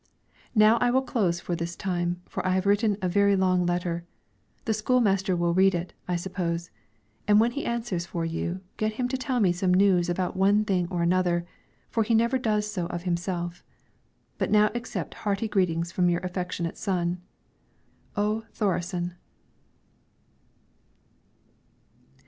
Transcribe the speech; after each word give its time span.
Now 0.55 0.77
I 0.79 0.89
will 0.89 1.03
close 1.03 1.39
for 1.39 1.55
this 1.55 1.75
time, 1.75 2.23
for 2.25 2.43
I 2.43 2.53
have 2.55 2.65
written 2.65 2.97
a 3.03 3.07
very 3.07 3.35
long 3.35 3.67
letter. 3.67 4.03
The 4.65 4.73
school 4.73 4.99
master 4.99 5.35
will 5.35 5.53
read 5.53 5.75
it, 5.75 5.93
I 6.07 6.15
suppose, 6.15 6.71
and 7.27 7.39
when 7.39 7.51
he 7.51 7.65
answers 7.67 8.07
for 8.07 8.25
you, 8.25 8.61
get 8.77 8.93
him 8.93 9.07
to 9.09 9.15
tell 9.15 9.39
me 9.39 9.51
some 9.51 9.71
news 9.71 10.09
about 10.09 10.35
one 10.35 10.65
thing 10.65 10.87
or 10.89 11.03
another, 11.03 11.45
for 11.91 12.01
he 12.01 12.15
never 12.15 12.39
does 12.39 12.65
so 12.65 12.87
of 12.87 13.03
himself. 13.03 13.63
But 14.39 14.49
now 14.49 14.71
accept 14.73 15.13
hearty 15.13 15.47
greetings 15.47 15.91
from 15.91 16.09
your 16.09 16.21
affectionate 16.21 16.79
son, 16.79 17.21
O. 18.17 18.45
THORESEN. 18.55 19.13